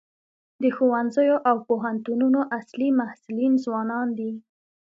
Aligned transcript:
د 0.61 0.63
ښوونځیو 0.75 1.35
او 1.49 1.55
پوهنتونونو 1.67 2.39
اصلي 2.59 2.89
محصلین 2.99 3.53
ځوانان 3.65 4.07
دي. 4.19 4.31